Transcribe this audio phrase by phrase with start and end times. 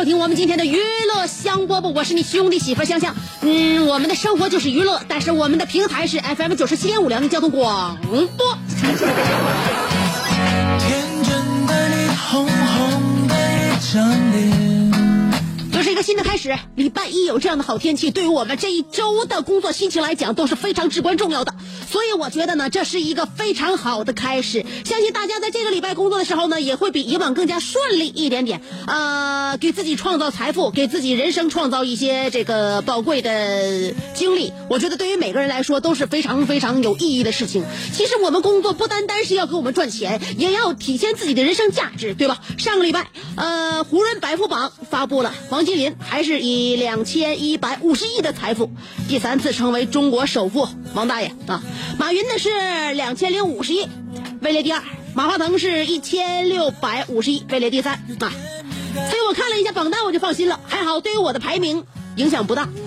[0.00, 0.78] 收听我们今天的娱
[1.12, 3.14] 乐香饽饽，我是你兄弟媳妇香香。
[3.42, 8.16] 嗯，我们的生活就是娱乐，但是我们的平台是 FM 九十七点五辽宁交通广播。
[10.78, 14.69] 天真的你，红红的一张脸。
[16.02, 21.54] 新的开始，礼拜一有这样的好天气，对于我们这一周的工作心情来讲都是非常至关重要的。
[21.90, 24.64] 所以我觉得呢，这是一个非常好的开始。
[24.84, 28.60] 相信大家在这个礼拜工作的时候呢，也会比以往更加顺利一点点。
[28.86, 34.52] 呃，给自己创造财富，给自己人生创造一些这个宝贵的经历。
[34.68, 37.64] 我觉得对于每个人来说都是非常非常有意义的事情。
[37.92, 42.38] 其实我们工作不单单是要给我们赚钱，也要体现自己的人生价值，对吧？
[42.58, 48.70] 上个礼拜，呃，湖人百富榜发布了，王金林还是以两千一百五十亿的财富，
[49.08, 51.62] 第三次成为中国首富，王大爷啊。
[51.98, 53.86] 马云呢是两千零五十亿，
[54.40, 54.80] 位列第二；
[55.14, 58.32] 马化腾是一千六百五十亿，位列第三啊。
[58.92, 61.84] 所以我看了一下榜单，我就放心了，还好对于我的排名
[62.16, 62.68] 影响不大。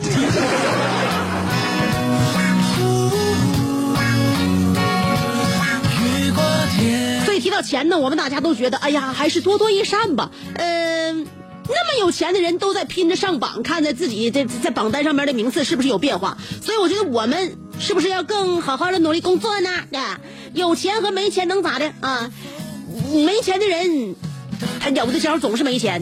[7.25, 10.29] 所以提到钱呢，我们大家都觉得，哎呀，还是多多益善吧。
[10.56, 11.25] 嗯、
[11.68, 16.38] 那么有钱的人都在拼着上榜，看着自己在在榜单上面的名次是不是有变化。
[16.62, 19.69] 所以我觉得我们是不是要更好好的努力工作呢？
[19.94, 20.19] 啊，
[20.53, 22.31] 有钱和没钱能咋的啊？
[23.13, 24.16] 没钱的人，
[24.79, 26.01] 他有的时候总是没钱；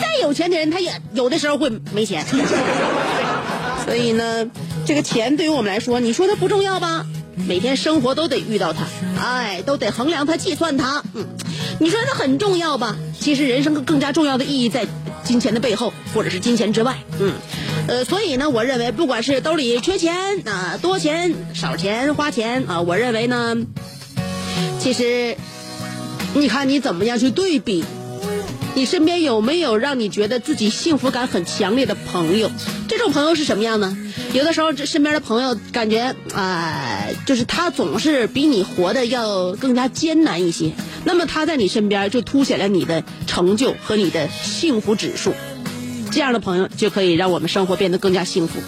[0.00, 2.24] 他再有钱的人，他也有的时候会没钱。
[3.86, 4.50] 所以呢，
[4.84, 7.06] 这个钱对于我们来说，你说它不重要吧？
[7.48, 8.84] 每天生活都得遇到它，
[9.20, 11.02] 哎，都得衡量它、计算它。
[11.14, 11.26] 嗯，
[11.80, 12.96] 你说它很重要吧？
[13.22, 14.84] 其实人生更更加重要的意义在
[15.22, 16.98] 金钱的背后，或者是金钱之外。
[17.20, 17.32] 嗯，
[17.86, 20.14] 呃，所以呢，我认为不管是兜里缺钱
[20.46, 23.56] 啊、多钱、少钱花钱啊，我认为呢，
[24.80, 25.36] 其实
[26.34, 27.84] 你看你怎么样去对比。
[28.74, 32.50] 你身边有没有让你觉得自己幸福感很强烈的朋友？
[32.88, 33.96] 这种朋友是什么样呢？
[34.32, 40.72] 有的时候，这身边的朋友感觉啊、就是他总是比你活得要更加艰难一些。
[41.04, 45.34] 那么他在你身边就凸显了你的成就和你的幸福指数。
[46.10, 48.58] 这样的朋友就可以让我们生活变得更加幸福。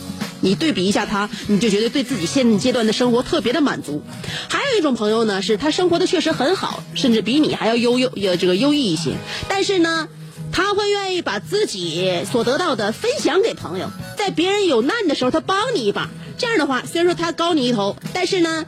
[0.44, 4.02] 你对比一下他，你就觉得对自己现阶段的生活特别的满足。
[4.48, 9.16] 还有一种朋友呢，是他生活的确实很好，甚至比你还要优优呃这个优异一些，
[9.48, 10.06] 但是呢，
[10.52, 16.10] 他会愿意把自己所得到的分享给朋友，在别人有难的时候，他帮你一把。
[16.36, 18.66] 这样的话，虽然说他高你一头，但是呢，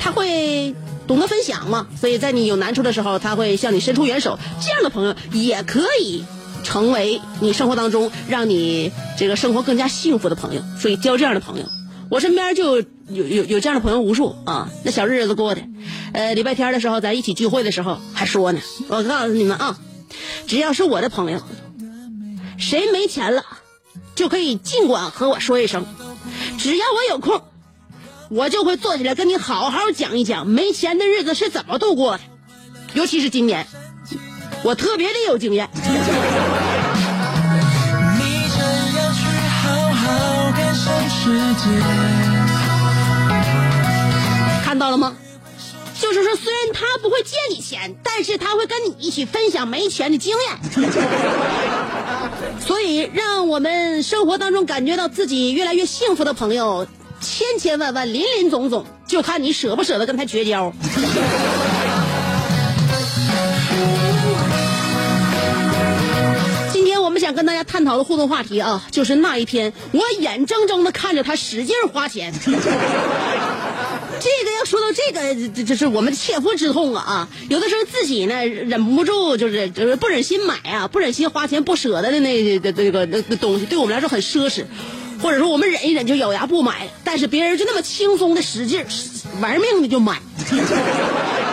[0.00, 0.74] 他会
[1.06, 4.38] 懂得分享嘛，所以在你有难处的时候，他会向你伸出援手。
[4.60, 6.24] 这样的朋友也可以
[6.62, 10.62] 成为你生活当中让你这个生活更加幸福的朋友。
[10.78, 11.66] 所以交这样的朋友，
[12.10, 14.70] 我身边就有有有这样的朋友无数啊。
[14.84, 15.62] 那小日子过的，
[16.12, 19.78] 呃，礼拜天的时候咱一起聚会的时候还说呢，我告诉你们啊，
[20.46, 21.40] 只要是我的朋友，
[22.58, 23.44] 谁没钱了，
[24.14, 25.84] 就可以尽管和我说一声，
[26.58, 27.42] 只要我有空。
[28.30, 32.22] 我就会坐起来跟你好好讲一讲没钱的日子是怎么度过的，
[32.94, 33.66] 尤其是今年，
[34.64, 35.68] 我特别的有经验。
[44.64, 45.14] 看到了吗？
[46.00, 50.58] 就是说，虽然他不会借你钱，但是他会跟你一起分享没钱的经验。
[52.60, 56.86] 所以，让我们生活当中感觉到自己越来越幸福的朋友，
[57.20, 60.72] 千千万万、林林总总，就看你舍不舍得跟他绝交。
[67.32, 72.30] 想跟大家探讨的互动话题啊，就是那一天我眼睁睁的看着他使劲花钱。
[74.20, 77.28] 这个要说到这个，这这是我们切肤之痛啊啊！
[77.48, 84.64] 有的时候自己呢忍不住，就是就是不忍心买啊，不忍心花钱，不舍得的那这这个那那东西，对我们来说很奢侈，
[85.22, 88.84] 或者说我们忍一忍就咬牙不买了，但是别人就那么轻松的使劲
[89.40, 90.20] 玩命的就买。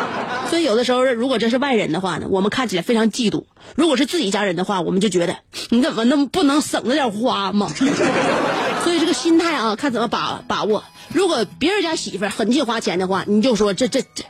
[0.49, 3.43] 所以有的时候，如果这是外人的话呢，我们看起来非常嫉妒；
[3.75, 5.35] 如果是自己家人的话，我们就觉得
[5.69, 7.69] 你怎么那么不能省着点花吗？
[8.83, 10.83] 所以这个心态啊，看怎么把把握。
[11.13, 14.23] 如果别人家媳妇狠劲花钱的话，你就说这这这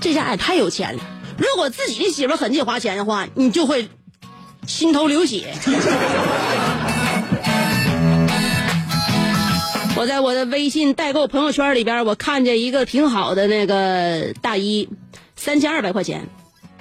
[0.00, 1.00] 这家也太有钱了；
[1.36, 3.88] 如果自己的媳妇狠劲花钱的话，你就会
[4.66, 5.52] 心头流血。
[9.96, 14.88] 我在我的微信代购朋友圈里边，我看见一个挺好的那个大衣，
[15.40, 16.28] 三千二百块钱，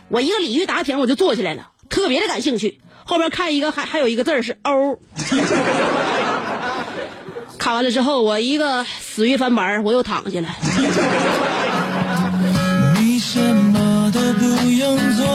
[0.10, 2.82] 我一个鲤鱼打挺我就坐起来了，特别的感兴趣。
[3.06, 5.00] 后边看一个还还有一个字儿是欧，
[7.58, 10.50] 看完了之后，我一个死鱼翻白我又躺下了。
[13.00, 15.26] 你什么都不用做，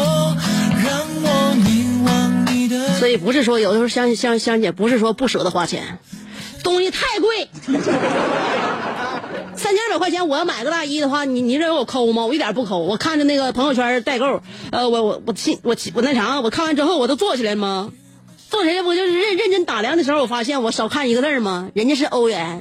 [0.85, 2.99] 让我凝望你的。
[2.99, 5.97] 所以不是说有的时候香香香姐不是说不舍得花钱，
[6.62, 7.49] 东西太贵，
[9.64, 12.26] 三千二百块钱我要买个大衣的话，你你认为我抠吗？
[12.26, 12.81] 我一点不抠。
[12.81, 17.90] 我看着那个朋友圈代购，呃，我我我亲我我那啥，我看完之后我都坐起来吗？
[18.50, 21.70] 坐起来我就是认认真打量的时候，我发现我少看一个字吗？
[21.72, 22.61] 人家是欧元，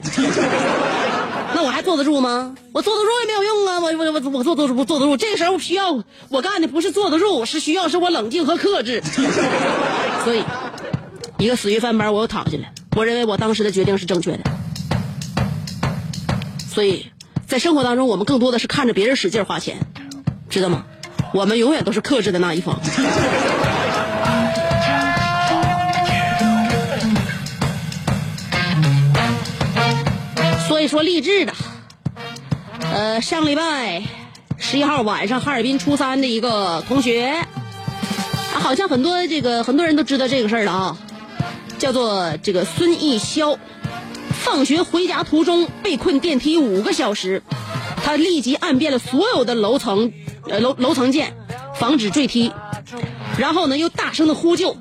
[1.54, 2.56] 那我还坐得住吗？
[2.72, 3.82] 我坐得住也没有用啊！
[3.82, 9.04] 我我我我坐得住不坐得住，这个时候需要我干的不是坐得住，是需要是我冷静和克制。
[10.24, 10.42] 所以，
[11.38, 12.72] 一个死鱼翻班，我又躺下来。
[12.96, 14.40] 我认为我当时的决定是正确的。
[16.74, 17.12] 所以
[17.46, 19.78] 在生活当中，我们更多的是看着别人使劲花钱，
[20.50, 20.86] 知道吗？
[21.34, 22.80] 我们永远都是克制的那一方。
[30.68, 31.54] 所以说励志的，
[32.92, 34.02] 呃，上礼拜
[34.58, 37.46] 十一号晚上，哈尔滨初三的一个同学，
[38.52, 40.98] 好像很多这个很多人都知道这个事儿了啊，
[41.78, 43.58] 叫做这个孙艺潇，
[44.44, 47.42] 放学回家途中被困电梯五个小时，
[48.04, 50.12] 他立即按遍了所有的楼层，
[50.46, 51.34] 楼楼层键，
[51.76, 52.52] 防止坠梯，
[53.38, 54.76] 然后呢又大声的呼救，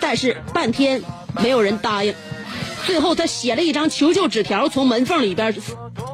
[0.00, 1.02] 但是半天
[1.42, 2.14] 没有人答应。
[2.86, 5.54] 最后，他写了一张求救纸条，从门缝里边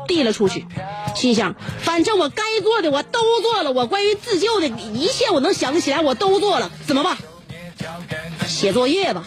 [0.08, 0.66] 递了出去，
[1.14, 7.16] 心想：反正我该做的我都做了，我关于自救的一切我能想得起来我都做了，怎么办？
[8.46, 9.24] 写作业吧。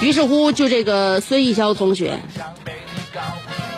[0.00, 2.18] 于是乎，就这个孙艺潇同学，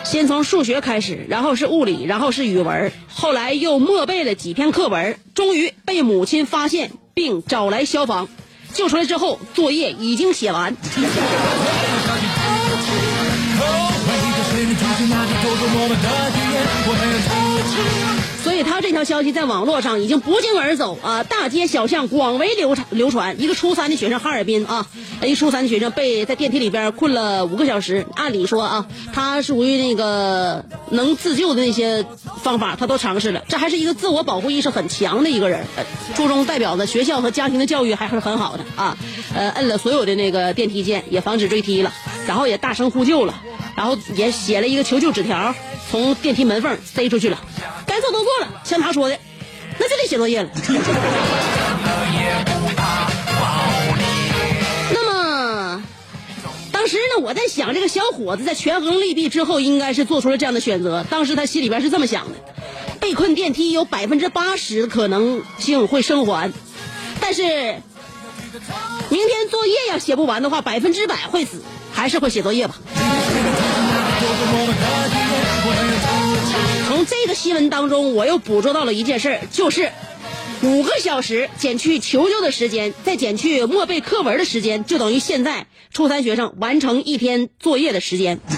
[0.03, 6.91] 先从数学开始，然后是物理，然后是语文，后来又默背了几篇课文，终于被母亲发现。
[7.17, 8.29] 并找来消防，
[8.75, 10.77] 救出来之后，作业已经写完。
[18.57, 23.39] 所以他这条消息在网络上已经不胫而走啊，大街小巷广为流传流传。
[23.39, 24.87] 一个初三的学生哈尔滨啊，
[25.21, 28.07] 一初三的学生被在电梯里边困了五个小时。
[28.15, 32.03] 按理说啊，他属于那个能自救的那些
[32.41, 33.43] 方法，他都尝试了。
[33.47, 35.63] 这还是一个自我保护意识很强的一个人。
[36.15, 38.97] 初中代表的学校和家庭的教育还是很好的啊。
[39.35, 41.93] 呃，摁了所有的那个电梯键，也防止坠梯了，
[42.25, 43.35] 然后也大声呼救了，
[43.75, 45.53] 然后也写了一个求救纸条，
[45.89, 47.39] 从电梯门缝塞出去了。
[47.85, 49.17] 该做都做了，像他说的，
[49.79, 50.49] 那就得写作业了。
[54.93, 55.83] 那么，
[56.71, 61.05] 当时呢，我在想，这个小伙子在权衡利弊之后，应该是做出了这样的选择。
[61.09, 62.35] 当时他心里边是这么想的：
[62.99, 66.51] 被困电梯有百分之八十的可能性会生还，
[67.21, 67.43] 但是
[69.09, 71.63] 明天作业要写不完的话，百分之百会死，
[71.93, 72.75] 还是会写作业吧。
[76.87, 79.91] 从这个新闻当中，我又捕捉到了一件事儿，就是
[80.63, 88.39] 五个小时减去求救的时间，再减去默背课文的时间，就等于现在初三学生完成一天作业的时间。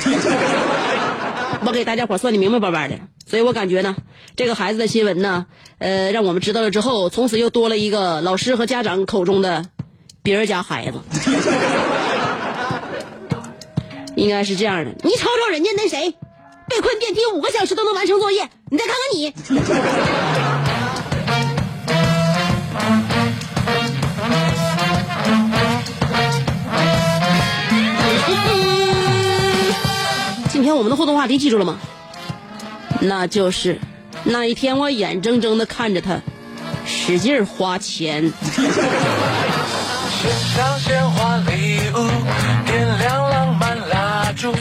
[1.66, 3.00] 我给大家伙算的明明白白的，
[3.30, 3.98] 所以我感觉呢，
[4.38, 5.46] 这个孩子的新闻呢，
[5.80, 9.66] 呃，让我们知道了之后，从此又多了一个老师和家长口中的
[10.24, 11.00] 别人家孩子。
[14.20, 16.14] 应该是这样的，你瞅瞅人家那谁。
[16.68, 19.34] 被困电梯五个小时都能完成作业，你再看看你。
[30.52, 31.80] 今天我们的互动话题记住了吗？
[33.00, 33.80] 那就是
[34.26, 36.22] 那一天我眼睁睁的看着他
[36.86, 38.32] 使劲花钱。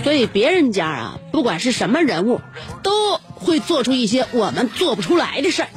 [0.05, 2.41] 所以别人家啊，不管是什么人物，
[2.83, 5.69] 都会做出一些我们做不出来的事儿，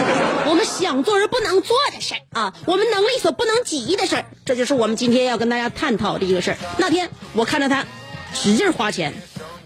[0.46, 4.24] 我们想做而不能做的事儿啊，我们能力所不能及的事儿。
[4.44, 6.56] 这就是我们今天要跟大家探讨的一个事儿。
[6.78, 7.84] 那天我看着他
[8.32, 9.12] 使劲花钱，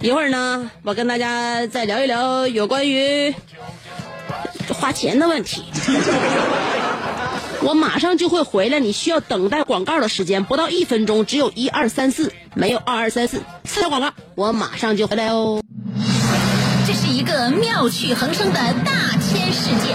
[0.01, 3.35] 一会儿呢，我跟大家再聊一聊有关于
[4.73, 5.65] 花钱的问题。
[7.65, 15.63] 我马上就会回来，你需要等待广告的时间不到一分钟，只有一二三四，没有二二三四，四条广告，我马上就回来哦。
[16.87, 19.95] 这是一个妙趣横生的大千世界，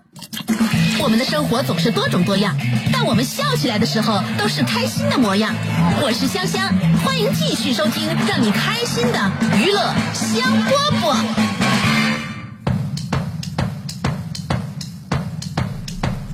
[1.01, 2.55] 我们的生活总是多种多样，
[2.93, 5.55] 但我们笑起来的时候都是开心的模样。
[5.99, 6.71] 我是香香，
[7.03, 11.15] 欢迎继续收听让你开心的娱乐香饽饽。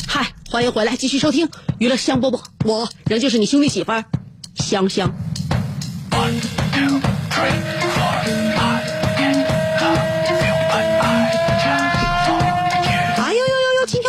[0.05, 4.03] 嗨，欢迎回来，继续收听娱乐香饽饽，我仍旧是你兄弟媳妇儿
[4.55, 5.09] 香香。
[6.11, 6.29] 哎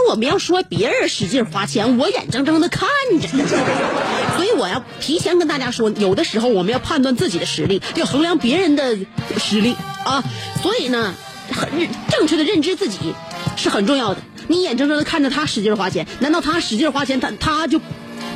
[0.08, 2.88] 我们要说别人使劲花钱，我眼睁睁的看
[3.20, 8.96] 着，所以我要提前跟大家说，有的时候我们要判断自己的实力，要衡量别人的
[9.38, 10.24] 实力啊。
[10.62, 11.12] 所以呢，
[11.52, 11.68] 很
[12.10, 13.14] 正确的认知自己
[13.56, 14.22] 是很重要的。
[14.46, 17.78] 你眼睁睁的看着他使劲花钱，难道他使劲花钱，他他就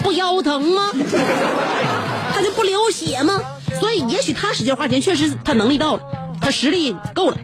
[0.02, 0.90] 不腰疼吗？
[2.34, 3.40] 他就不流血吗？
[3.80, 6.02] 所以，也许他使劲花钱，确实他能力到了，
[6.38, 7.38] 他实力够了。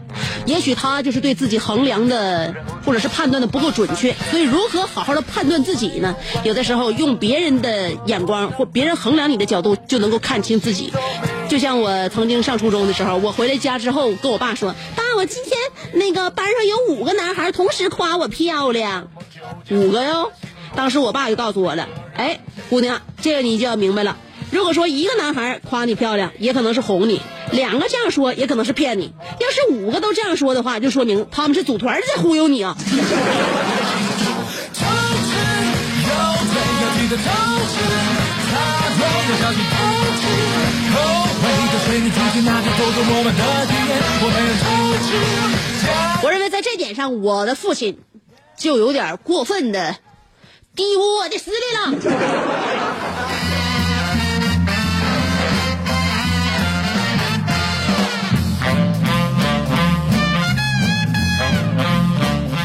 [0.45, 2.53] 也许他就是对自己衡量的
[2.85, 4.13] 或者是判断的不够准确。
[4.31, 6.15] 所以，如何好好的判断自己呢？
[6.43, 10.91] 有的时候用别人的眼光或别人衡量你的角度，就能够看清自己。
[11.47, 15.57] 就像我曾经上初中的时候，我回来家之后跟我爸说：“爸，我今天
[15.93, 19.07] 那个班上有五个男孩同时夸我漂亮，
[19.71, 20.31] 五个哟。”
[20.75, 24.15] 当时我爸就告诉我了：“哎，姑娘，这个你就要明白了。
[24.51, 27.19] 如果说一个男孩夸你漂亮，也可能是哄你；
[27.51, 29.13] 两个这样说，也可能是骗你。
[29.39, 32.75] 要是五个都这样说的话，就说明他们是组团在忽悠你啊。”
[46.21, 47.99] 我认为在这点上，我的父亲
[48.57, 49.95] 就有点过分的
[50.75, 53.38] 低估我的实力了。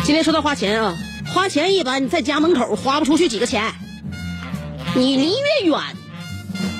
[0.04, 0.94] 今天说到花钱啊，
[1.32, 3.72] 花钱一般在家门口花不出去几个钱，
[4.94, 5.80] 你离越远，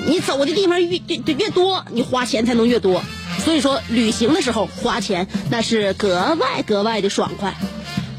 [0.05, 3.01] 你走的地方越越越多，你花钱才能越多。
[3.43, 7.55] 所以说，旅行的时候花钱那是格外格外的爽快。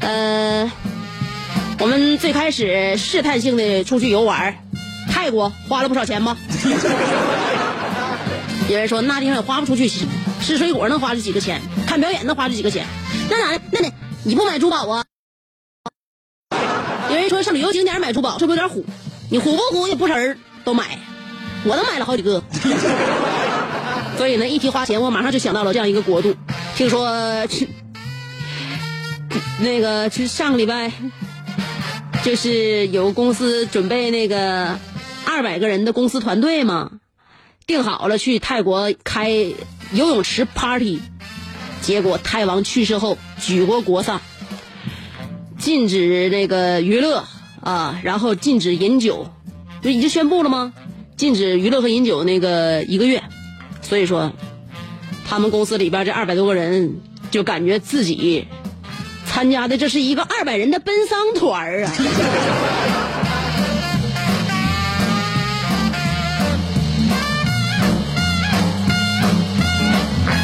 [0.01, 0.69] 呃，
[1.79, 4.57] 我们最开始试探性的出去游玩，
[5.09, 6.35] 泰国花了不少钱吧？
[8.69, 9.89] 有人说那地方也花不出去，
[10.41, 12.85] 吃水果能花出几个钱，看表演能花出几个钱，
[13.29, 13.61] 那咋的？
[13.71, 13.89] 那得
[14.27, 15.05] 你不买珠宝啊？
[17.09, 18.83] 有人说上旅游景点买珠宝是不是有点虎？
[19.31, 20.99] 你虎不虎也不少人都买，
[21.63, 22.43] 我都买了好几个。
[24.17, 26.35] 所以呢，一提花钱，我马上就想到了这样一个国度。
[26.75, 27.09] 听说，
[29.61, 30.91] 那个是上个礼拜，
[32.25, 34.77] 就是有公司准备那个
[35.25, 36.91] 二百个人的公司团队嘛，
[37.65, 39.55] 定好了去泰国开游
[39.93, 40.99] 泳池 party，
[41.87, 44.19] 结果泰王去世后举国国丧，
[45.57, 47.23] 禁止那个娱乐
[47.63, 49.31] 啊，然后禁止饮酒，
[49.81, 50.73] 就已经宣布了吗？
[51.15, 53.23] 禁止娱乐和饮酒那个一个月。
[53.81, 54.33] 所以说，
[55.25, 56.99] 他们公司里边这二百多个人
[57.31, 58.45] 就感觉自己
[59.25, 61.93] 参加的这是一个二百人的奔丧团啊！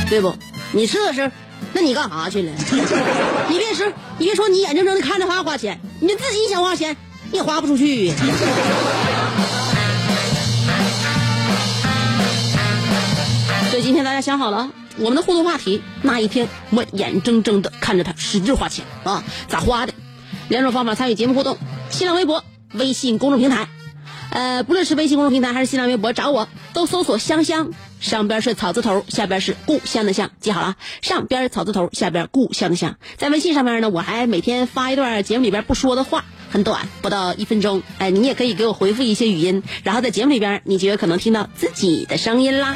[0.09, 0.33] 对不？
[0.75, 1.31] 你这是，
[1.71, 2.51] 那你干啥去了？
[3.47, 3.85] 你别说，
[4.17, 6.97] 你别说，你眼睁睁的看着他花钱，你自己想花钱，
[7.31, 8.11] 你也花不出去。
[13.69, 19.93] 所以今天大家想好了，我们的互动话题那一天，我眼睁睁的看着他使劲花钱啊，咋花的？
[20.49, 21.55] 两种方法参与节目互动：
[21.91, 23.67] 新浪微博、微信公众平台。
[24.31, 27.69] 呃，不论是微信公众平台还是新浪微博，找我都搜索“香香”，
[28.03, 32.97] 上边是草字头，下边是故乡的乡，记好了，上边草字头，下边故乡的乡。
[33.17, 37.81] 在微信上面呢，我还每天发一段节目里边不说的话，很短，不到一分钟。
[37.99, 42.75] 哎，你也可以给我回复一些语音，然后在节目里边，你就有可能听到自己的声音啦。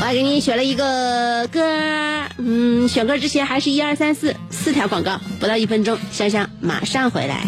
[0.00, 1.60] 我还给你选了一个歌，
[2.38, 7.46] 嗯，选歌之前还是一二三四四条广告，不到一分钟，香香马上回来。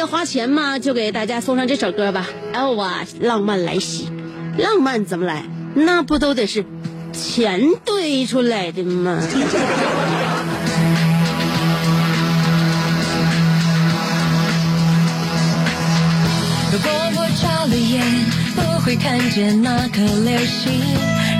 [0.00, 2.26] 要花钱嘛，就给大家送上这首歌吧。
[2.54, 4.08] L 啊，浪漫来袭，
[4.56, 5.44] 浪漫怎么来？
[5.74, 6.64] 那不都得是
[7.12, 9.20] 钱堆出来的吗？
[16.72, 18.02] 如果我眨了眼，
[18.56, 20.80] 不会看见那颗流星。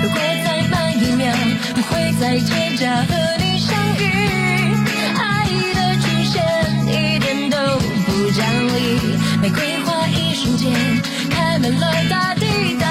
[0.03, 1.33] 如果再慢一秒，
[1.77, 2.85] 我会在街角
[9.41, 10.71] 玫瑰花一瞬间
[11.31, 12.90] 开满了大地。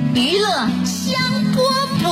[0.13, 0.47] 娱乐
[0.83, 1.21] 香
[1.55, 1.61] 饽
[2.03, 2.09] 饽。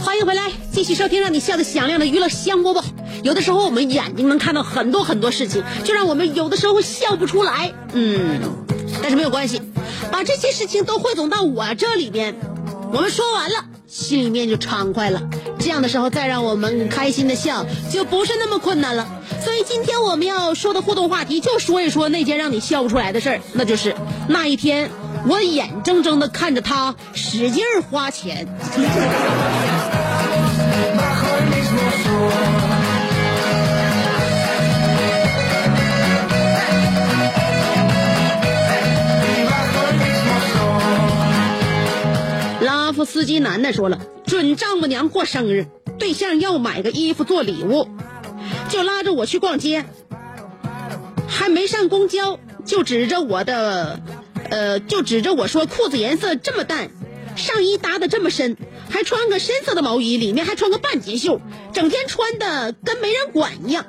[0.00, 2.82] 欢迎回来，继续收听让你笑得响亮的娱乐香饽饽。
[3.22, 7.70] 有的时候我们眼睛能看到很多很多事情，就让我们有的时候笑不出来。
[7.92, 8.40] 嗯，
[9.02, 9.60] 但是没有关系，
[10.12, 12.36] 把这些事情都汇总到我这里边，
[12.92, 15.22] 我们说完了，心里面就畅快了。
[15.58, 19.08] 这样的时候再让我们开心的笑，就不是那么困难了。
[19.42, 23.96] 所以今天我们要说的互动话题，就说一说那件让你笑不出来的事儿，那就是
[24.28, 24.90] 那一天
[25.26, 28.46] 我眼睁睁的看着他使劲花钱。
[43.02, 45.66] 拉夫斯基男的说了，准丈母娘过生日，
[45.98, 47.88] 对象要买个衣服做礼物，
[48.68, 49.84] 就拉着我去逛街，
[51.26, 54.00] 还没上公交就指着我的，
[54.50, 56.90] 呃，就指着我说裤子颜色这么淡，
[57.34, 58.56] 上衣搭的这么深，
[58.88, 61.40] 还穿个深色的毛衣，里面还穿个半截袖，
[61.72, 63.84] 整天穿的跟没人管一样。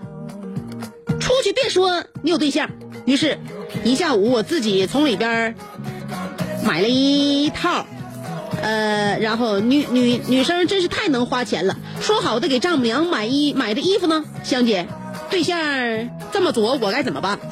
[1.19, 2.71] 出去别说你有对象，
[3.05, 3.37] 于是，
[3.83, 5.53] 一下午我自己从里边
[6.65, 7.85] 买了一套。
[9.19, 14.87] 然后女女女生真是太能花钱了，说好的给丈母娘买衣买的衣服呢，香姐，
[15.29, 15.57] 对象
[16.31, 17.39] 这么作，我该怎么办？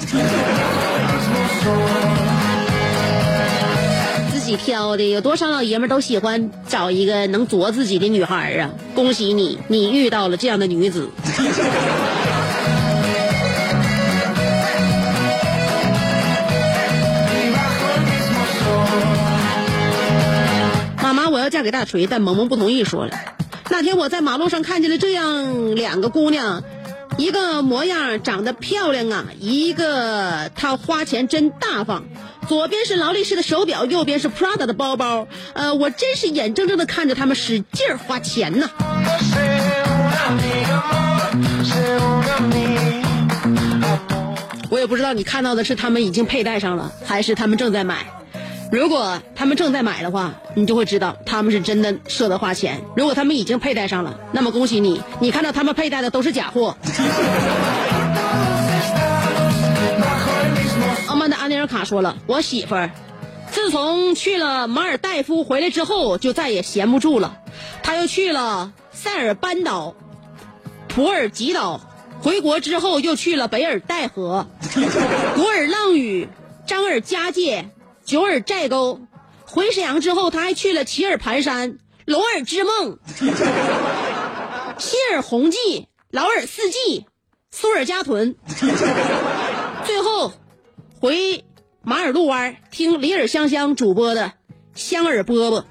[4.32, 8.72] 自己挑的，有多少老爷们都喜欢找一个能作自己的女孩啊！
[8.96, 11.10] 恭喜你，你遇到了这样的女子。
[21.42, 23.18] 要嫁给大锤，但萌萌不同意，说了。
[23.70, 26.64] 那天我在马路上看见了这样两个姑娘，
[27.18, 32.04] 一个模样长得漂亮啊，一个她花钱真大方。
[32.50, 35.28] 左边是劳力士的手表，右边是 Prada 的包包。
[35.54, 38.70] 呃，我真是眼睁睁的看着他们使劲花钱呐。
[44.70, 48.06] 我也不知道你看到的是他们已经佩戴上了，还是他们正在买。
[48.72, 56.78] 如果他们正在买的话，你就会知道他们是真的舍得花钱；如果他们已经佩戴上了，那么恭喜你，你看到他们佩戴的都是假货。
[61.10, 62.92] 阿曼达阿尼尔卡说了，我媳妇儿
[63.52, 67.40] 自从去了马尔代夫回来之后，就再也闲不住了。
[67.84, 69.96] 她又去了塞尔班岛、
[70.88, 71.82] 普尔吉岛，
[72.22, 74.48] 回国之后又去了北尔代河、
[75.36, 76.30] 古尔浪屿、
[76.66, 77.70] 张尔加界。
[78.12, 79.00] 九尔寨沟，
[79.46, 83.00] 回沈阳之后，他还去了齐尔盘山、龙尔之梦、
[84.78, 87.06] 新尔红记、劳尔四季、
[87.52, 88.36] 苏尔加屯，
[89.86, 90.34] 最后
[91.00, 91.46] 回
[91.84, 94.34] 马尔路湾听李尔香香主播的
[94.76, 95.64] 香尔饽饽。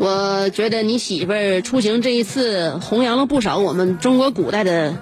[0.00, 4.96] 我觉得你媳妇儿出行这一次，弘扬了不少我们中国古代的。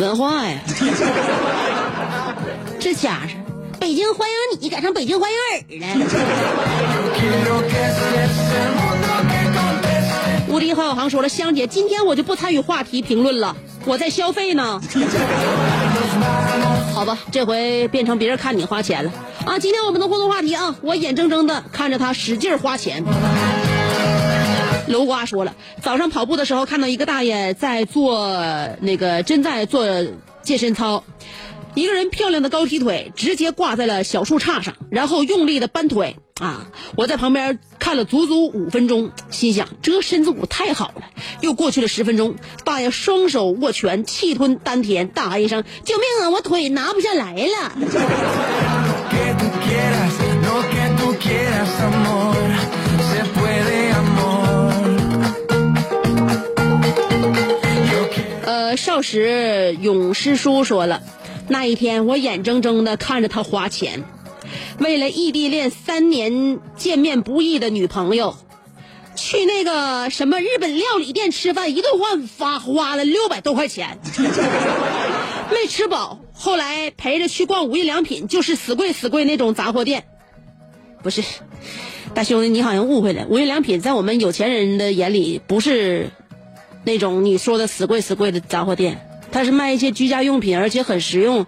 [0.00, 0.58] 文化呀，
[2.80, 3.26] 这家伙，
[3.78, 5.42] 北京欢迎你，改成北京欢迎尔
[5.78, 5.86] 了。
[10.48, 14.80] 无敌郝小航说了，香姐，今天我就不参与话题评论了，我在消费呢。
[16.94, 19.12] 好吧，这回变成别人看你花钱了
[19.44, 19.58] 啊！
[19.58, 23.04] 今天我们的互动话题啊，我眼睁睁的看着他使劲花钱。
[24.90, 28.36] 楼瓜说了，早上跑步的时候看到一个大爷在做
[28.80, 29.86] 那个真在做
[30.42, 31.04] 健身操，
[31.74, 36.66] 一个人漂亮的高踢腿直接挂在了小树杈上，然后用力的搬腿啊！
[36.96, 41.02] 我在旁边看了足足五分钟，心想这身子骨太好了。
[41.40, 46.30] 又过去了十分钟，大爷双手握拳，气吞丹田，大喊一声：“救命啊！
[46.30, 47.72] 我腿拿不下来了。
[58.76, 61.02] ”少时勇师叔说了，
[61.48, 64.04] 那一天，我眼睁睁的看着他花钱，
[64.78, 68.36] 为了异地恋三年见面不易的女朋友，
[69.16, 73.98] 去那个什么日本料理店吃饭，一顿饭花花了六百多块钱，
[75.50, 76.20] 没吃饱。
[76.32, 80.04] 后来陪着去逛无印良品，就是死贵死贵那种杂货店。
[81.02, 81.22] 不是，
[82.14, 83.26] 大兄弟，你好像误会了。
[83.28, 86.10] 无印良品在我们有钱人的眼里，不是
[86.84, 91.46] 那种你说的死贵死贵的杂货店，它是卖一些居家用品，而且很实用、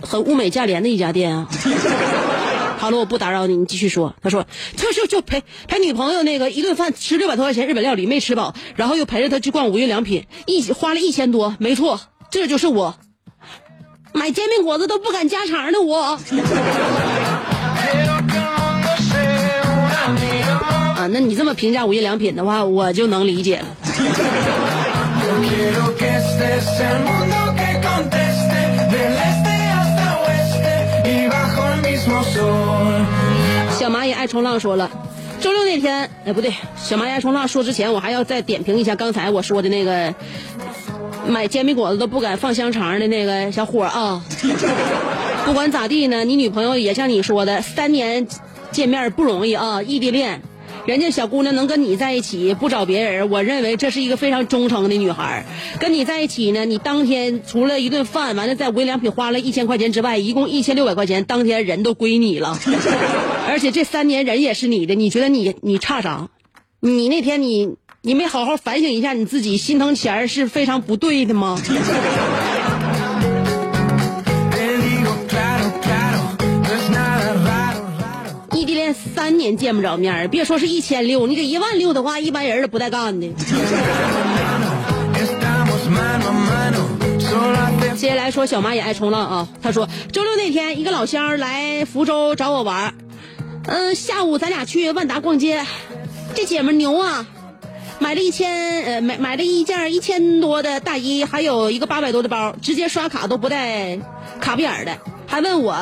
[0.00, 1.48] 很物美价廉的一家店啊。
[2.76, 4.14] 好了，我不打扰你，你继续说。
[4.20, 4.46] 他说，
[4.76, 11.56] 就就就陪陪女朋友那个一顿饭吃六百多块钱日本料理没吃饱，然后又陪着他去逛无印良品，一花了一千多。
[11.58, 12.00] 没错，
[12.30, 12.94] 这就是我
[14.12, 16.18] 买煎饼果子都不敢加肠的我。
[21.04, 23.66] 啊，那你这么评价无印良品的话，我就能理解了。
[33.78, 34.90] 小蚂蚁爱冲浪说了，
[35.40, 40.14] 周六那天，哎不对，小蚂蚁爱冲浪说之前，我还要再点评一下刚才我说的那个
[41.26, 44.24] 买煎饼果子都不敢放香肠的那个小伙啊。
[45.44, 48.26] 不管咋地呢，你女朋友也像你说的，三年
[48.70, 50.40] 见面不容易啊，异地恋，
[50.86, 55.46] 人家小姑娘能跟你在一起不找别人，我认为这是一个非常忠诚的女孩。
[55.80, 62.58] 跟你在一起呢，你当天除了一顿饭，完了在无印良品花了一千块钱之外，一共一千六百块钱，当天人都归你了。
[63.48, 66.28] 而且这三年人也是你的，你觉得你你差啥？
[66.80, 71.58] 你那天你你没好好反省一下你自己，心疼钱是非常不对的吗？
[78.94, 83.28] 三年见不着面别说是一千六，你给一万六的话，一般人都不带干的。
[87.96, 92.94] 接下来说小蚂蚁爱冲浪啊，他说周六那天一个老乡来福州找我玩，
[93.66, 95.64] 嗯，下午咱俩去万达逛街，
[96.34, 97.26] 这姐们牛啊，
[98.00, 103.98] 买了一千呃买买了一件一千多的大衣，还有一个八百多的包，直接刷卡都不带
[104.40, 105.74] 卡不眼的，还问我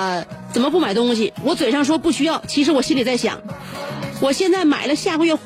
[0.52, 3.40] 怎么不买东西，我嘴上说不需要，其实我心里在想，
[4.20, 5.36] 我现在买了下个月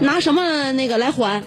[0.00, 1.42] 拿什么那个来还，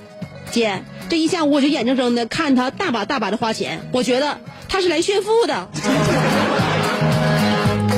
[0.52, 0.84] 姐。
[1.10, 5.70] 这一下午我就眼睁睁的看他大把大把的花钱，我觉得他是来炫富的。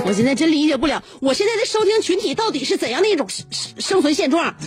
[0.05, 3.27] 我现在真理解不了，我现在的收听群体到底是怎样的一种
[3.79, 4.55] 生存现状？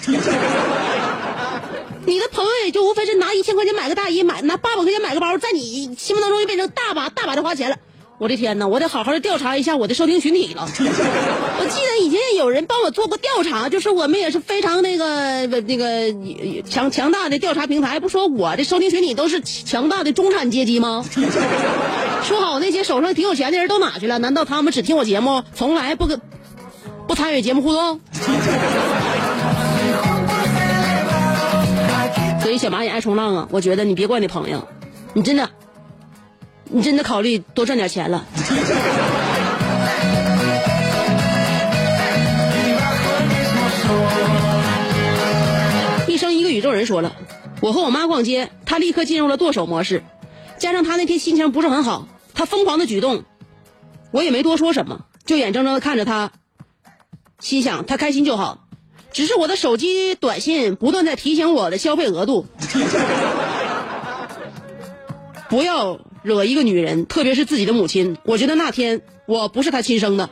[2.06, 7.78] 你的朋友也就无非是拿一千块钱买个大衣，买拿八百块钱买个包，在你心目当中就变成大把大把的花钱了。
[8.18, 8.68] 我的天哪！
[8.68, 10.68] 我得好好的调查一下我的收听群体了。
[10.70, 21.04] 我记得以前有人帮我做过调查，就是我们也是非常那个那个强强大的调查平台，不说我的收听群体都是强大的中产阶级吗？
[22.22, 24.18] 说好那些手上挺有钱的人都哪去了？
[24.20, 26.20] 难道他们只听我节目，从来不跟
[27.08, 28.00] 不参与节目互动？
[32.40, 33.48] 所以小蚂蚁爱冲浪啊！
[33.50, 34.68] 我觉得你别怪你朋友，
[35.14, 35.48] 你真的。
[36.74, 38.26] 你真的考虑多赚点钱了？
[46.08, 47.14] 一生一个宇宙人说了，
[47.60, 50.02] 我和我妈逛街，她立刻进入了剁手模式，
[50.58, 53.22] 加上她那天心情不是很好，她疯狂的举动，
[54.10, 56.32] 我也没多说什么，就眼睁睁的看着她，
[57.38, 58.66] 心想她开心就好，
[59.12, 62.46] 只是我的手机短信不断在提醒我的消费额度，
[65.48, 66.00] 不要。
[66.24, 70.30] 惹一个女人，特别是自己的母亲，我觉得那天我不是她亲生的，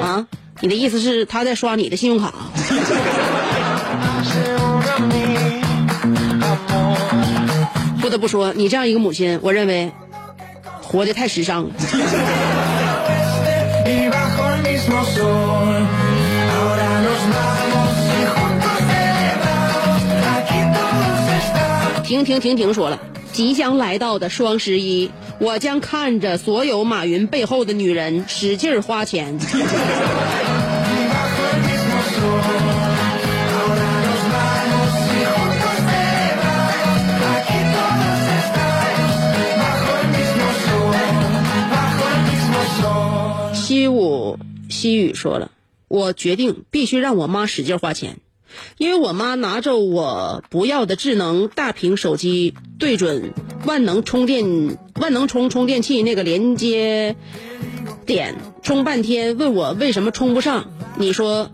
[0.00, 0.28] 啊！
[0.60, 2.32] 你的意思是她在刷你的信用卡？
[8.00, 9.90] 不得不说，你这样一个母亲，我认为
[10.80, 11.70] 活得太时尚了。
[22.04, 23.09] 停停停停，说了。
[23.32, 29.38] 即将来到的双十一，我将看着所有马云背后的女人使劲花钱。
[43.54, 44.38] 西武
[44.68, 45.52] 西语说了，
[45.86, 48.16] 我决定必须让我妈使劲花钱。
[48.78, 53.32] 因为我妈拿着我不要的智能大屏手机，对准
[53.64, 57.16] 万能充电万能充充电器那个连接
[58.06, 60.64] 点充半天，问我为什么充不上？
[60.96, 61.50] 你说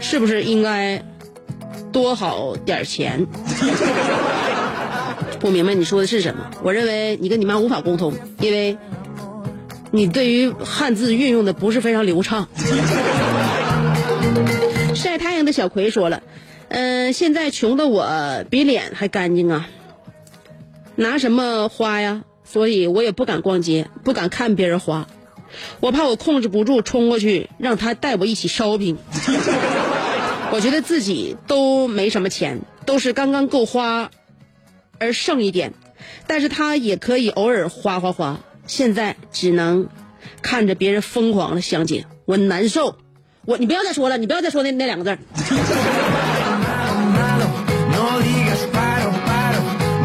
[0.00, 1.04] 是不是应该
[1.92, 3.26] 多好点钱？
[5.40, 6.50] 不明白你说的是什么？
[6.62, 8.76] 我认为你跟你妈无法沟通，因为
[9.90, 12.46] 你对于汉字运用的不是非常流畅。
[15.00, 16.22] 晒太阳的小葵说了，
[16.68, 19.66] 嗯、现在穷的我比脸还干净啊，
[20.94, 22.22] 拿什么花呀？
[22.44, 25.06] 所以我也不敢逛街，不敢看别人花，
[25.80, 28.96] 我怕我控制不住冲过去让他带我一起 shopping。
[30.52, 34.10] 我觉得自己都没什么钱，都是刚刚够花，
[34.98, 35.72] 而剩一点，
[36.26, 38.40] 但是他也可以偶尔花花花。
[38.66, 39.88] 现在只能
[40.42, 42.98] 看着别人疯狂的相姐，我难受。
[43.46, 45.18] 我你不要再说了，你不要再说那那两个字。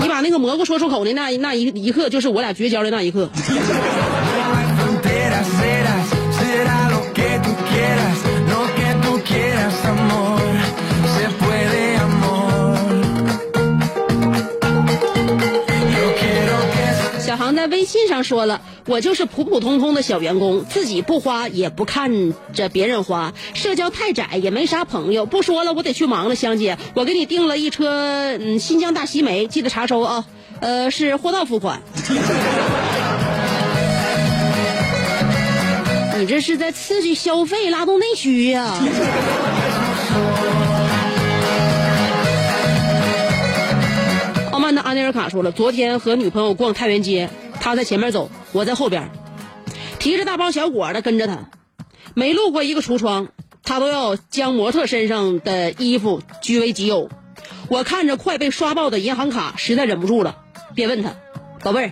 [0.01, 3.29] 你把那个蘑菇说出口的那一那一一刻，就是我俩绝交的那一刻。
[17.67, 25.25] 微信上说了，我就是普普通通的小员工，自己不花也不看着别人花，社交太窄，也没啥朋友。
[25.25, 30.25] 不说了，我得去忙了，香姐，我给你订了一车嗯新疆大西梅，记得查收啊，
[30.59, 31.81] 呃是货到付款。
[36.17, 38.79] 你这是在刺激消费，拉动内需呀、
[44.51, 47.29] 傲慢的阿内尔卡说了，昨天和女朋友逛太原街，
[47.65, 49.09] 他在前面走，我在后边，
[49.97, 51.49] 提着大包小裹的跟着他，
[52.13, 53.29] 每路过一个橱窗，
[53.63, 57.09] 他都要将模特身上的衣服据为己有。
[57.67, 60.43] 我看着快被刷爆的银行卡，实在忍不住了，
[60.75, 61.15] 便问他，
[61.63, 61.91] 宝贝儿，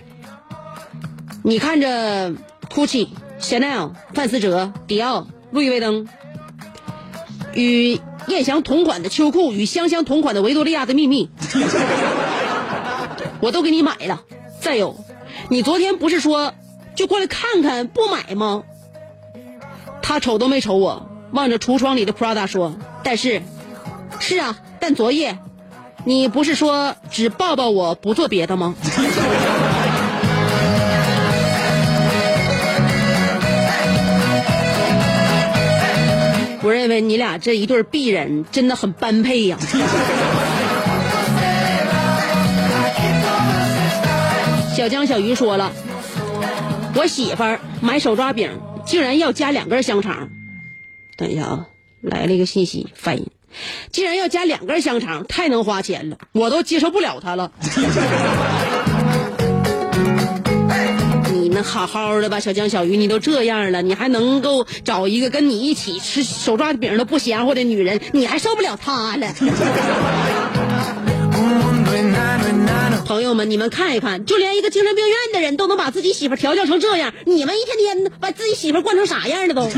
[1.42, 2.30] 你看着
[2.72, 3.08] GUCCI、
[3.40, 6.06] Chanel、范思哲、迪奥、路易威登，
[7.52, 11.30] 与燕翔同款的秋裤，与香香同款的维多利亚的秘密。
[13.40, 14.22] 我都给你买了。
[14.60, 14.96] 再有，
[15.48, 16.54] 你昨天不是说
[16.94, 18.64] 就过来看看不买吗？
[20.02, 23.42] 他瞅都没瞅我，望着橱窗里的 Prada 说：“但是，
[24.20, 25.38] 是啊，但昨夜
[26.04, 28.74] 你不是说只抱抱我不做别的吗？”
[36.62, 39.58] 我认为你俩这一对璧人真的很般配呀。
[44.84, 45.72] 小江小鱼说了，
[46.94, 48.50] 我媳妇儿买手抓饼
[48.84, 50.28] 竟然要加两根香肠。
[51.16, 51.66] 等一下啊，
[52.02, 53.32] 来了一个信息翻译，
[53.90, 57.50] 竟然要加两根香肠，太能花钱了，我都接受不了他了。
[61.32, 69.28] 你们好好的吧，小江小鱼，你都这样了，你还能够找一个跟你一起吃手抓饼都不嫌乎的女人，你还受不了她了。
[73.04, 79.68] 朋友们，你们看一看，就连一个精神病院的人都能把自己媳妇调教成这样，你们一天天的把自己媳妇惯成啥样了都？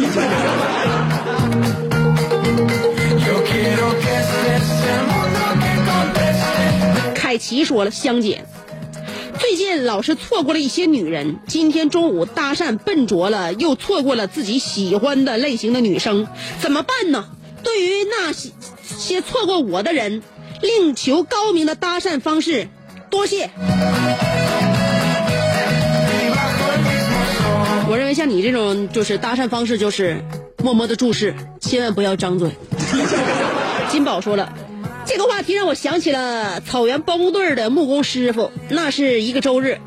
[7.15, 8.45] 凯奇说了，香姐，
[9.41, 16.29] 最近老是错过了一些女人，今天中午搭讪笨拙了，又错过了自己喜欢的类型的女生，
[16.61, 17.27] 怎么办呢？
[17.65, 20.23] 对于那些些错过我的人，
[20.63, 22.69] 另求高明的搭讪方式，
[23.17, 23.49] 多谢。
[27.89, 30.23] 我认为像你这种就是搭讪方式，就是
[30.63, 32.51] 默默的注视，千万不要张嘴。
[33.89, 34.53] 金宝说了，
[35.07, 38.51] 这个话题让我想起了草原包工队的木工师傅。
[38.69, 39.79] 那是一个周日，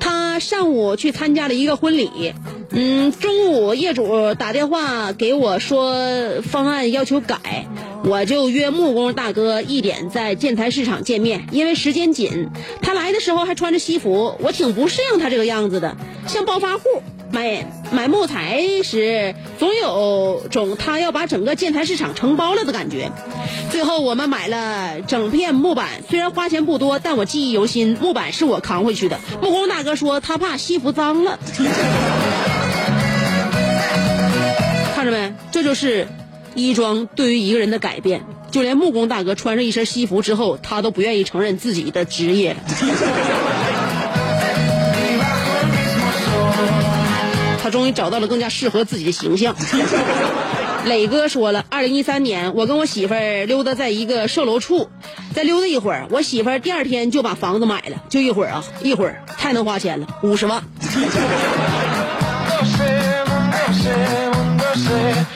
[0.00, 2.32] 他上午去参加了一个婚礼，
[2.70, 7.66] 嗯，中午业主打电话给我说方案要求改，
[8.06, 11.48] 我就约木工大哥一点在建材市场见面。
[11.50, 15.96] 因为时间紧，他来的时候还穿着西服，我挺不适应他这个样子的，
[16.28, 16.84] 像暴发户。
[17.32, 23.10] 买买木材时，总有种他要把整个建材市场承包了的感觉。
[23.68, 27.98] 最后我们买了整片木板，虽然花钱不多，但我记忆犹新。
[28.00, 29.18] 木板是我扛回去的。
[29.42, 31.40] 木工大哥说他怕西服脏了。
[34.94, 35.34] 看着没？
[35.50, 36.06] 这就是
[36.56, 38.24] 衣装对于一个人的改变。
[38.50, 42.56] 就连木工大哥穿上一身西服之后，他都不愿意承认自己的职业。
[47.62, 49.54] 他终于找到了更加适合自己的形象。
[50.86, 54.88] 磊哥说了，二零一三年，我跟我媳妇儿溜达在一个售楼处，
[55.34, 60.62] 再溜达一会儿，我媳妇儿第二天就把房子买了，就一会儿啊，一会儿太能花钱了，五十万。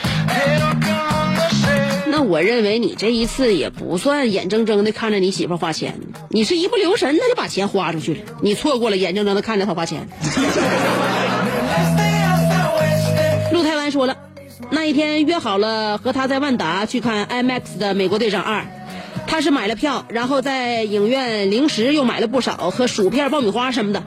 [2.23, 5.99] 我认为你这一次也不算眼睁睁的看着你媳妇花钱，
[6.29, 10.07] 你是一不留神他就把钱花出去了，你错过了眼睁睁的看着她花钱。
[13.51, 14.17] 陆台湾说了，
[14.69, 18.61] 那一天约好了和他在万达去看 IMAX 的《美国队长二》，
[19.27, 24.03] 他是买了票，然后在影院零食又买了不少，和薯片、爆米花什么的。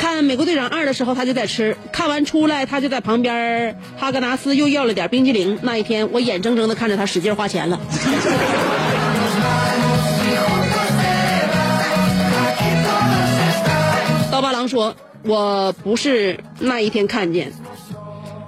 [0.00, 5.58] 看《美国队长二》的时候，他就在吃，看完出来，他就在旁边哈根达斯又要了点冰激凌。
[5.60, 7.78] 那一天，我眼睁睁的看着他使劲花钱了。
[14.32, 17.52] 刀疤狼说：“我不是那一天看见，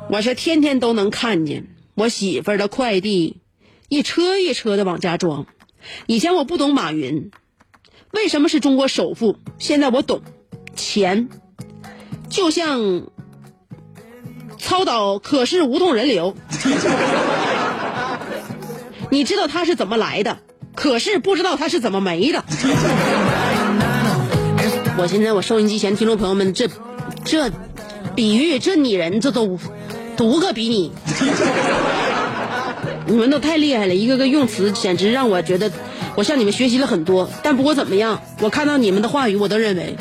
[0.08, 3.42] 我是天天都能看见我媳妇儿的快递，
[3.90, 5.44] 一车一车的往家装。
[6.06, 7.30] 以前我不懂马云
[8.10, 10.22] 为什么是中国首富，现在我懂，
[10.74, 11.28] 钱
[12.32, 13.02] 就像
[14.58, 16.34] 操岛，可是无动人流。
[19.10, 20.38] 你知道它是怎么来的，
[20.74, 22.42] 可是不知道它是怎么没的。”
[24.96, 26.68] 我现在我收音机前听众朋友们，这
[27.22, 27.50] 这
[28.14, 29.58] 比喻这拟人，这都
[30.16, 30.90] 独个比拟，
[33.06, 35.70] 你们都太厉害了，一个个用词简直让我觉得
[36.14, 37.28] 我向你们学习了很多。
[37.42, 39.96] 但不管怎么样，我看到你们的话语，我都认为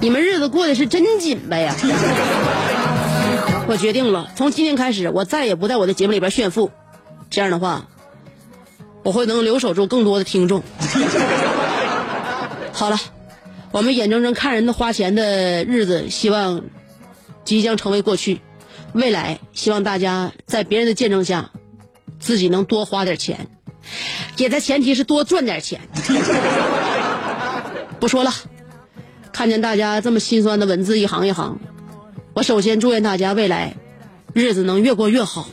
[0.00, 1.74] 你们日子过得是真紧巴呀。
[3.68, 6.70] 我决定了，从今天开始，我再也不在我的节目里边炫富，
[7.30, 7.86] 这样的话，
[9.02, 10.62] 我会能留守住更多的听众。
[12.72, 12.98] 好了。
[13.72, 16.62] 我们眼睁睁看人的花钱的日子，希望
[17.44, 18.40] 即将成为过去。
[18.94, 21.52] 未来，希望大家在别人的见证下，
[22.18, 23.46] 自己能多花点钱，
[24.36, 25.80] 也在前提是多赚点钱。
[28.00, 28.32] 不说了，
[29.32, 31.58] 看见大家这么心酸的文字一行一行，
[32.34, 33.74] 我首先祝愿大家未来
[34.32, 35.48] 日子能越过越好，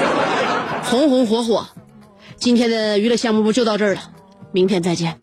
[0.84, 1.66] 红红火火。
[2.36, 4.00] 今天的娱乐项目部就到这儿了，
[4.52, 5.20] 明天再见。